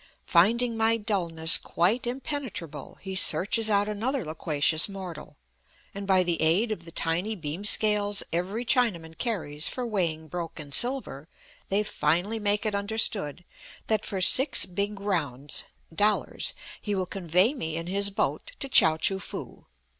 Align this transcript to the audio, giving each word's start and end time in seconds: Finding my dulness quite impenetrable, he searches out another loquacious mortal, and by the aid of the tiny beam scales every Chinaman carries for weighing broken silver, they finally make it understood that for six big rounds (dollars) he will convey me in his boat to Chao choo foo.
Finding 0.25 0.75
my 0.75 0.97
dulness 0.97 1.59
quite 1.59 2.07
impenetrable, 2.07 2.95
he 3.01 3.15
searches 3.15 3.69
out 3.69 3.87
another 3.87 4.25
loquacious 4.25 4.89
mortal, 4.89 5.37
and 5.93 6.07
by 6.07 6.23
the 6.23 6.41
aid 6.41 6.71
of 6.71 6.85
the 6.85 6.91
tiny 6.91 7.35
beam 7.35 7.63
scales 7.63 8.23
every 8.33 8.65
Chinaman 8.65 9.15
carries 9.15 9.67
for 9.67 9.85
weighing 9.85 10.27
broken 10.27 10.71
silver, 10.71 11.27
they 11.69 11.83
finally 11.83 12.39
make 12.39 12.65
it 12.65 12.73
understood 12.73 13.45
that 13.85 14.03
for 14.03 14.21
six 14.21 14.65
big 14.65 14.99
rounds 14.99 15.65
(dollars) 15.93 16.55
he 16.81 16.95
will 16.95 17.05
convey 17.05 17.53
me 17.53 17.77
in 17.77 17.85
his 17.85 18.09
boat 18.09 18.53
to 18.59 18.67
Chao 18.67 18.97
choo 18.97 19.19
foo. 19.19 19.65